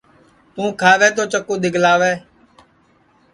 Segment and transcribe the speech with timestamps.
[0.53, 2.13] توں کھاوے تو چکُو دِؔگکاوے